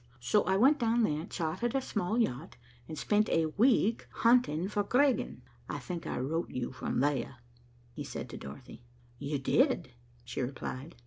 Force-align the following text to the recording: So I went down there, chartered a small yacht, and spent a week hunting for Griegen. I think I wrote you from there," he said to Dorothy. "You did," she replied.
So 0.19 0.41
I 0.45 0.57
went 0.57 0.79
down 0.79 1.03
there, 1.03 1.27
chartered 1.27 1.75
a 1.75 1.79
small 1.79 2.17
yacht, 2.17 2.57
and 2.87 2.97
spent 2.97 3.29
a 3.29 3.45
week 3.45 4.07
hunting 4.11 4.67
for 4.67 4.81
Griegen. 4.83 5.43
I 5.69 5.77
think 5.77 6.07
I 6.07 6.17
wrote 6.17 6.49
you 6.49 6.71
from 6.71 7.01
there," 7.01 7.35
he 7.93 8.03
said 8.03 8.27
to 8.31 8.37
Dorothy. 8.37 8.83
"You 9.19 9.37
did," 9.37 9.93
she 10.25 10.41
replied. 10.41 10.95